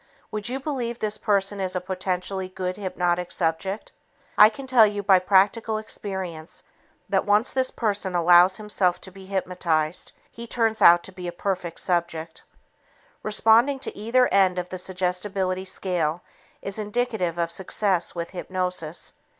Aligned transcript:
Would 0.31 0.49
you 0.49 0.59
believe 0.59 0.97
this 0.97 1.19
person 1.19 1.59
is 1.59 1.75
a 1.75 1.79
potentially 1.79 2.49
good 2.49 2.75
hypnotic 2.75 3.31
subject? 3.31 3.91
I 4.35 4.49
can 4.49 4.65
tell 4.65 4.87
you 4.87 5.03
by 5.03 5.19
practical 5.19 5.77
experience 5.77 6.63
that 7.07 7.23
once 7.27 7.53
this 7.53 7.69
person 7.69 8.15
allows 8.15 8.57
himself 8.57 8.99
to 9.01 9.11
be 9.11 9.27
hypnotized, 9.27 10.13
he 10.31 10.47
turns 10.47 10.81
out 10.81 11.03
to 11.03 11.11
be 11.11 11.27
a 11.27 11.31
perfect 11.31 11.81
subject. 11.81 12.41
Responding 13.21 13.77
to 13.77 13.95
either 13.95 14.27
end 14.29 14.57
of 14.57 14.69
the 14.69 14.79
suggestibility 14.79 15.65
scale 15.65 16.23
is 16.63 16.79
indicative 16.79 17.37
of 17.37 17.51
success 17.51 18.15
with 18.15 18.31
hypnosis. 18.31 19.13